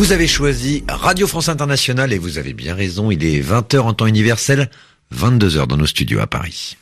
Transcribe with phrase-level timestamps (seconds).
[0.00, 3.92] Vous avez choisi Radio France Internationale et vous avez bien raison, il est 20h en
[3.92, 4.70] temps universel,
[5.14, 6.78] 22h dans nos studios à Paris.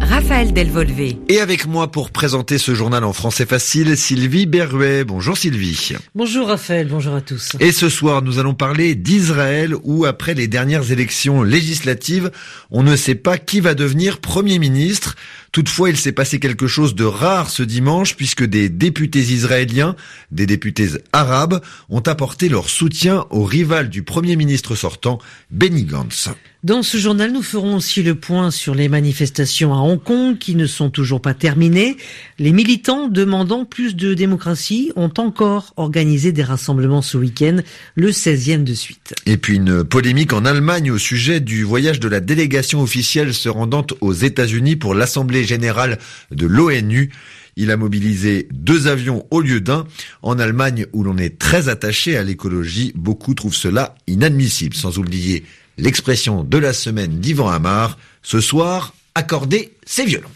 [0.00, 1.18] Raphaël Delvolvé.
[1.28, 5.04] Et avec moi pour présenter ce journal en français facile, Sylvie Berruet.
[5.04, 5.92] Bonjour Sylvie.
[6.14, 7.50] Bonjour Raphaël, bonjour à tous.
[7.60, 12.30] Et ce soir, nous allons parler d'Israël où, après les dernières élections législatives,
[12.70, 15.14] on ne sait pas qui va devenir Premier ministre.
[15.54, 19.94] Toutefois, il s'est passé quelque chose de rare ce dimanche puisque des députés israéliens,
[20.32, 25.20] des députés arabes, ont apporté leur soutien au rival du Premier ministre sortant,
[25.52, 26.28] Benny Gantz.
[26.64, 30.54] Dans ce journal, nous ferons aussi le point sur les manifestations à Hong Kong qui
[30.54, 31.98] ne sont toujours pas terminées.
[32.38, 37.58] Les militants demandant plus de démocratie ont encore organisé des rassemblements ce week-end,
[37.96, 39.14] le 16e de suite.
[39.26, 43.50] Et puis une polémique en Allemagne au sujet du voyage de la délégation officielle se
[43.50, 45.98] rendant aux États-Unis pour l'Assemblée générale
[46.30, 47.10] de l'ONU.
[47.56, 49.86] Il a mobilisé deux avions au lieu d'un.
[50.22, 55.44] En Allemagne, où l'on est très attaché à l'écologie, beaucoup trouvent cela inadmissible, sans oublier
[55.78, 57.98] l'expression de la semaine d'Yvan Amar.
[58.22, 60.30] Ce soir, accorder ses violons.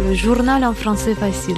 [0.00, 1.56] Le journal en français facile.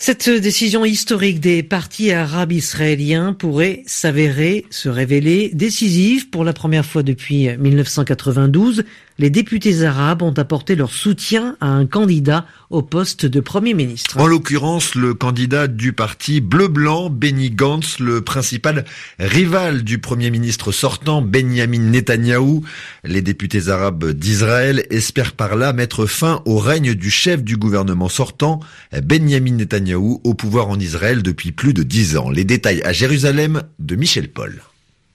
[0.00, 6.86] Cette décision historique des partis arabes israéliens pourrait s'avérer, se révéler décisive pour la première
[6.86, 8.84] fois depuis 1992
[9.18, 14.18] les députés arabes ont apporté leur soutien à un candidat au poste de Premier ministre.
[14.18, 18.84] En l'occurrence, le candidat du parti bleu-blanc, Benny Gantz, le principal
[19.18, 22.64] rival du Premier ministre sortant, Benjamin Netanyahou.
[23.04, 28.08] Les députés arabes d'Israël espèrent par là mettre fin au règne du chef du gouvernement
[28.08, 28.60] sortant,
[29.02, 32.30] Benjamin Netanyahou, au pouvoir en Israël depuis plus de dix ans.
[32.30, 34.62] Les détails à Jérusalem de Michel Paul.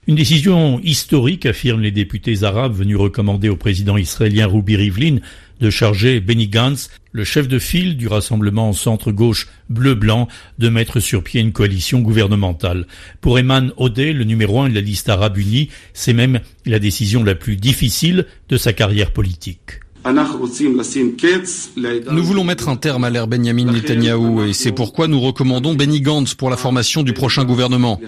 [0.06, 5.16] Une décision historique, affirment les députés arabes venus recommander au président israélien Ruby Rivlin
[5.60, 11.24] de charger Benny Gantz, le chef de file du rassemblement centre-gauche bleu-blanc, de mettre sur
[11.24, 12.86] pied une coalition gouvernementale.
[13.22, 17.24] Pour Eman Odeh, le numéro un de la liste arabe unie, c'est même la décision
[17.24, 19.80] la plus difficile de sa carrière politique.
[22.12, 26.02] Nous voulons mettre un terme à l'ère Benjamin Netanyahou et c'est pourquoi nous recommandons Benny
[26.02, 27.98] Gantz pour la formation du prochain gouvernement.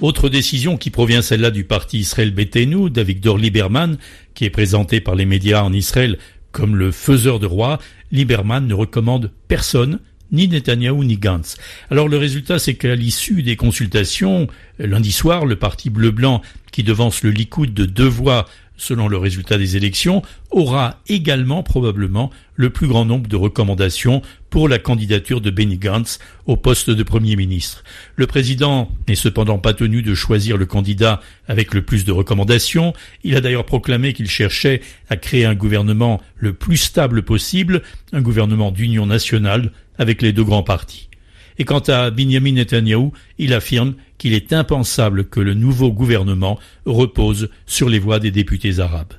[0.00, 3.98] Autre décision qui provient celle-là du parti Israël Betenu d'Avigdor Lieberman,
[4.34, 6.18] qui est présenté par les médias en Israël
[6.50, 7.78] comme le faiseur de roi,
[8.10, 10.00] Lieberman ne recommande personne
[10.32, 11.56] ni Netanyahou ni Gantz.
[11.90, 14.48] Alors le résultat, c'est qu'à l'issue des consultations,
[14.78, 16.42] lundi soir, le parti bleu-blanc
[16.72, 22.30] qui devance le Likoud de deux voix selon le résultat des élections, aura également probablement
[22.54, 27.02] le plus grand nombre de recommandations pour la candidature de Benny Gantz au poste de
[27.02, 27.84] Premier ministre.
[28.16, 32.92] Le président n'est cependant pas tenu de choisir le candidat avec le plus de recommandations.
[33.24, 37.82] Il a d'ailleurs proclamé qu'il cherchait à créer un gouvernement le plus stable possible,
[38.12, 41.08] un gouvernement d'union nationale avec les deux grands partis.
[41.58, 47.50] Et quant à Benjamin Netanyahu, il affirme qu'il est impensable que le nouveau gouvernement repose
[47.66, 49.14] sur les voix des députés arabes.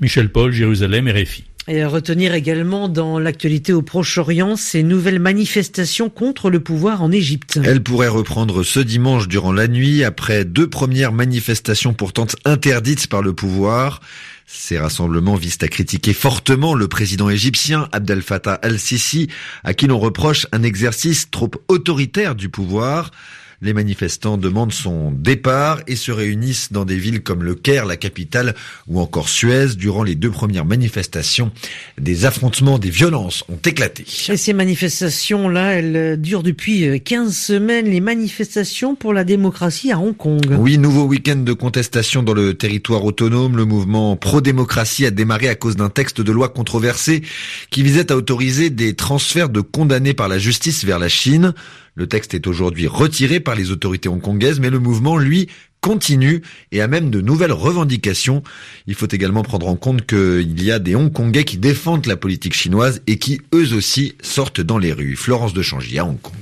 [0.00, 1.44] Michel Paul, Jérusalem, RFI.
[1.68, 7.10] Et à retenir également dans l'actualité au Proche-Orient ces nouvelles manifestations contre le pouvoir en
[7.10, 7.58] Égypte.
[7.64, 13.20] Elles pourraient reprendre ce dimanche durant la nuit après deux premières manifestations pourtant interdites par
[13.20, 14.00] le pouvoir.
[14.46, 19.28] Ces rassemblements visent à critiquer fortement le président égyptien Abdel Fattah al-Sisi,
[19.64, 23.10] à qui l'on reproche un exercice trop autoritaire du pouvoir.
[23.62, 27.96] Les manifestants demandent son départ et se réunissent dans des villes comme le Caire, la
[27.96, 28.54] capitale,
[28.86, 29.76] ou encore Suez.
[29.76, 31.50] Durant les deux premières manifestations,
[31.98, 34.04] des affrontements, des violences ont éclaté.
[34.28, 40.16] Et ces manifestations-là, elles durent depuis 15 semaines, les manifestations pour la démocratie à Hong
[40.16, 40.56] Kong.
[40.58, 43.56] Oui, nouveau week-end de contestation dans le territoire autonome.
[43.56, 47.22] Le mouvement pro-démocratie a démarré à cause d'un texte de loi controversé
[47.70, 51.54] qui visait à autoriser des transferts de condamnés par la justice vers la Chine.
[51.96, 55.48] Le texte est aujourd'hui retiré par les autorités hongkongaises, mais le mouvement, lui,
[55.80, 56.42] continue
[56.72, 58.42] et a même de nouvelles revendications.
[58.86, 62.54] Il faut également prendre en compte qu'il y a des Hongkongais qui défendent la politique
[62.54, 65.16] chinoise et qui, eux aussi, sortent dans les rues.
[65.16, 66.34] Florence de Changy à Hong Kong.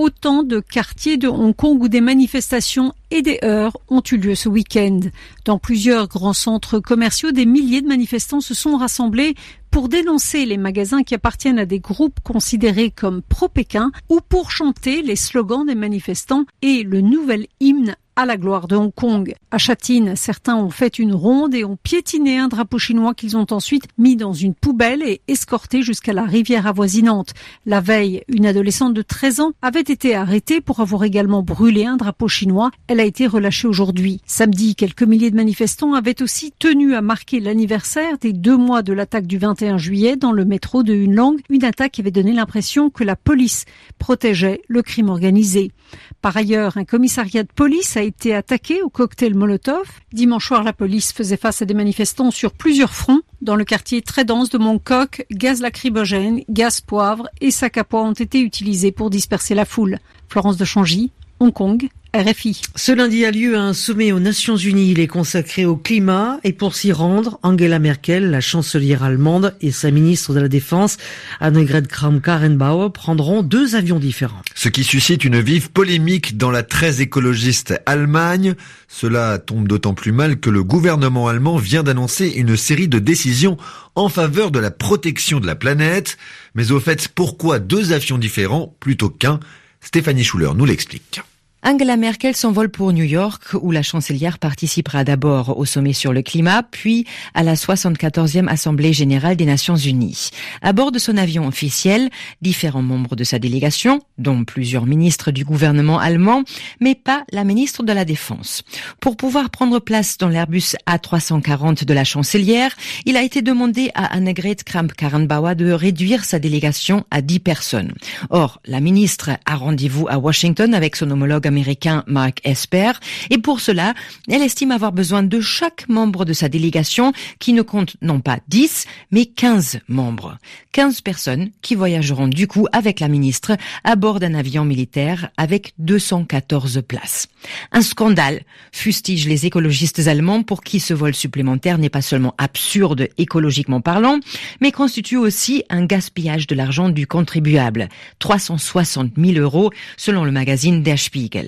[0.00, 4.34] Autant de quartiers de Hong Kong où des manifestations et des heurts ont eu lieu
[4.34, 5.00] ce week-end.
[5.44, 9.34] Dans plusieurs grands centres commerciaux, des milliers de manifestants se sont rassemblés
[9.70, 15.02] pour dénoncer les magasins qui appartiennent à des groupes considérés comme pro-Pékin ou pour chanter
[15.02, 19.34] les slogans des manifestants et le nouvel hymne à la gloire de Hong Kong.
[19.50, 23.46] À Châtine, certains ont fait une ronde et ont piétiné un drapeau chinois qu'ils ont
[23.50, 27.32] ensuite mis dans une poubelle et escorté jusqu'à la rivière avoisinante.
[27.64, 31.96] La veille, une adolescente de 13 ans avait été arrêtée pour avoir également brûlé un
[31.96, 32.70] drapeau chinois.
[32.88, 34.20] Elle a été relâchée aujourd'hui.
[34.26, 38.92] Samedi, quelques milliers de manifestants avaient aussi tenu à marquer l'anniversaire des deux mois de
[38.92, 42.90] l'attaque du 21 juillet dans le métro de Langue, une attaque qui avait donné l'impression
[42.90, 43.64] que la police
[43.98, 45.72] protégeait le crime organisé.
[46.20, 49.88] Par ailleurs, un commissariat de police a été attaqué au cocktail Molotov.
[50.12, 53.20] Dimanche soir, la police faisait face à des manifestants sur plusieurs fronts.
[53.40, 58.02] Dans le quartier très dense de Mongkok, gaz lacrymogène, gaz poivre et sac à poids
[58.02, 59.98] ont été utilisés pour disperser la foule.
[60.28, 62.62] Florence de Changy, Hong Kong, RFI.
[62.74, 64.90] Ce lundi a lieu un sommet aux Nations Unies.
[64.90, 69.70] Il est consacré au climat et pour s'y rendre, Angela Merkel, la chancelière allemande et
[69.70, 70.96] sa ministre de la Défense,
[71.38, 74.42] Annegret Kramp-Karrenbauer, prendront deux avions différents.
[74.56, 78.56] Ce qui suscite une vive polémique dans la très écologiste Allemagne.
[78.88, 83.56] Cela tombe d'autant plus mal que le gouvernement allemand vient d'annoncer une série de décisions
[83.94, 86.18] en faveur de la protection de la planète.
[86.56, 89.38] Mais au fait, pourquoi deux avions différents plutôt qu'un?
[89.80, 91.20] Stéphanie Schuller nous l'explique.
[91.62, 96.22] Angela Merkel s'envole pour New York, où la chancelière participera d'abord au sommet sur le
[96.22, 97.04] climat, puis
[97.34, 100.30] à la 74e Assemblée générale des Nations unies.
[100.62, 102.08] À bord de son avion officiel,
[102.40, 106.44] différents membres de sa délégation, dont plusieurs ministres du gouvernement allemand,
[106.80, 108.62] mais pas la ministre de la Défense.
[108.98, 112.74] Pour pouvoir prendre place dans l'Airbus A340 de la chancelière,
[113.04, 117.92] il a été demandé à Annegret Kramp-Karrenbauer de réduire sa délégation à 10 personnes.
[118.30, 122.92] Or, la ministre a rendez-vous à Washington avec son homologue américain Mark Esper.
[123.28, 123.94] Et pour cela,
[124.28, 128.38] elle estime avoir besoin de chaque membre de sa délégation qui ne compte non pas
[128.48, 130.38] 10, mais 15 membres.
[130.72, 135.74] 15 personnes qui voyageront du coup avec la ministre à bord d'un avion militaire avec
[135.78, 137.26] 214 places.
[137.72, 138.42] Un scandale,
[138.72, 144.20] fustige les écologistes allemands pour qui ce vol supplémentaire n'est pas seulement absurde écologiquement parlant,
[144.60, 147.88] mais constitue aussi un gaspillage de l'argent du contribuable.
[148.20, 151.39] 360 000 euros selon le magazine Der Spiegel.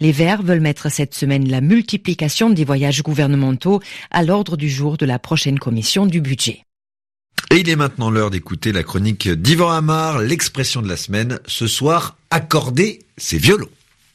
[0.00, 3.80] Les Verts veulent mettre cette semaine la multiplication des voyages gouvernementaux
[4.10, 6.64] à l'ordre du jour de la prochaine commission du budget.
[7.50, 11.66] Et il est maintenant l'heure d'écouter la chronique d'Yvan Amar, l'expression de la semaine, ce
[11.66, 13.70] soir, accorder ses violons.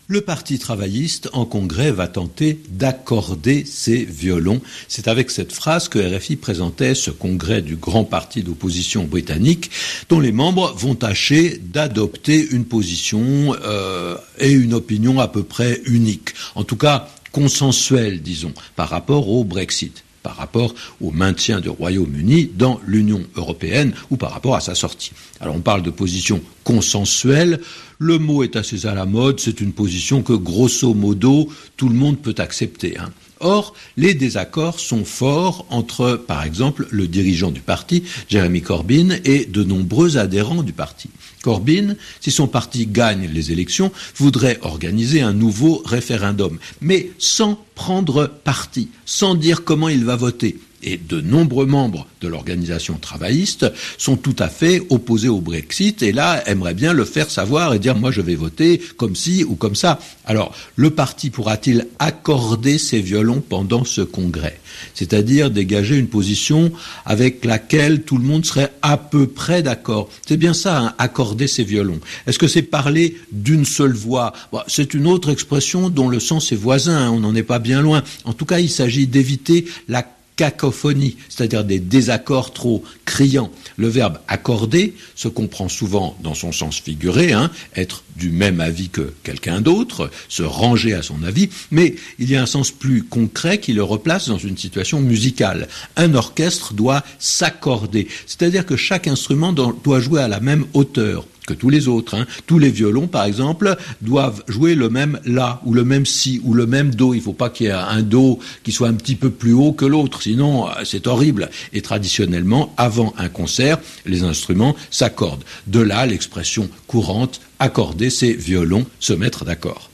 [0.08, 4.60] Le Parti travailliste en congrès va tenter d'accorder ses violons.
[4.90, 9.72] C'est avec cette phrase que RFI présentait ce congrès du grand parti d'opposition britannique,
[10.10, 15.82] dont les membres vont tâcher d'adopter une position euh, et une opinion à peu près
[15.86, 21.70] unique, en tout cas consensuelle, disons, par rapport au Brexit par rapport au maintien du
[21.70, 25.12] Royaume-Uni dans l'Union européenne ou par rapport à sa sortie.
[25.40, 27.60] Alors on parle de position consensuelle,
[28.00, 31.96] le mot est assez à la mode, c'est une position que grosso modo tout le
[31.96, 32.98] monde peut accepter.
[32.98, 33.12] Hein.
[33.40, 39.46] Or, les désaccords sont forts entre, par exemple, le dirigeant du parti, Jeremy Corbyn, et
[39.46, 41.10] de nombreux adhérents du parti.
[41.44, 48.28] Corbyn, si son parti gagne les élections, voudrait organiser un nouveau référendum, mais sans prendre
[48.28, 54.18] parti, sans dire comment il va voter et de nombreux membres de l'organisation travailliste sont
[54.18, 57.96] tout à fait opposés au Brexit et là aimeraient bien le faire savoir et dire
[57.96, 60.00] moi je vais voter comme ci ou comme ça.
[60.26, 64.60] Alors le parti pourra-t-il accorder ses violons pendant ce congrès?
[64.94, 66.72] C'est-à-dire dégager une position
[67.06, 70.10] avec laquelle tout le monde serait à peu près d'accord.
[70.26, 72.00] C'est bien ça, hein, accorder ses violons.
[72.28, 74.34] Est-ce que c'est parler d'une seule voix?
[74.68, 77.82] C'est une autre expression dont le sens est voisin, hein, on n'en est pas bien
[77.82, 78.04] loin.
[78.26, 80.06] En tout cas, il s'agit d'éviter la
[80.36, 83.52] cacophonie, c'est-à-dire des désaccords trop criants.
[83.78, 88.90] Le verbe accorder se comprend souvent dans son sens figuré, hein, être du même avis
[88.90, 93.04] que quelqu'un d'autre, se ranger à son avis, mais il y a un sens plus
[93.04, 95.68] concret qui le replace dans une situation musicale.
[95.96, 101.54] Un orchestre doit s'accorder, c'est-à-dire que chaque instrument doit jouer à la même hauteur que
[101.54, 102.16] tous les autres.
[102.16, 102.26] Hein.
[102.48, 106.54] Tous les violons, par exemple, doivent jouer le même la ou le même si ou
[106.54, 107.14] le même do.
[107.14, 109.54] Il ne faut pas qu'il y ait un do qui soit un petit peu plus
[109.54, 111.50] haut que l'autre, sinon euh, c'est horrible.
[111.74, 115.44] Et traditionnellement, avant un concert, les instruments s'accordent.
[115.68, 119.90] De là l'expression courante accorder ses violons, se mettre d'accord.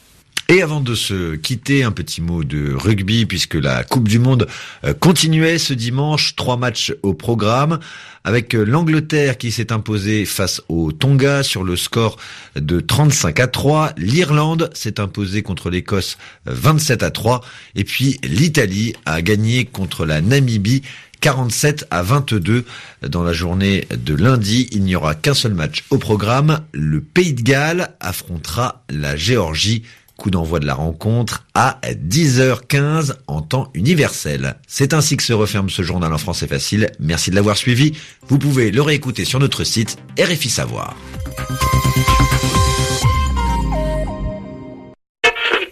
[0.51, 4.47] Et avant de se quitter, un petit mot de rugby puisque la Coupe du Monde
[4.83, 6.35] euh, continuait ce dimanche.
[6.35, 7.77] Trois matchs au programme
[8.23, 12.17] avec euh, l'Angleterre qui s'est imposée face au Tonga sur le score
[12.55, 13.93] de 35 à 3.
[13.97, 17.41] L'Irlande s'est imposée contre l'Écosse 27 à 3.
[17.75, 20.81] Et puis l'Italie a gagné contre la Namibie
[21.21, 22.65] 47 à 22
[23.07, 24.67] dans la journée de lundi.
[24.71, 26.61] Il n'y aura qu'un seul match au programme.
[26.71, 29.83] Le Pays de Galles affrontera la Géorgie
[30.19, 34.57] Coup d'envoi de la rencontre à 10h15 en temps universel.
[34.67, 36.91] C'est ainsi que se referme ce journal en français facile.
[36.99, 37.93] Merci de l'avoir suivi.
[38.27, 40.97] Vous pouvez le réécouter sur notre site RFI Savoir.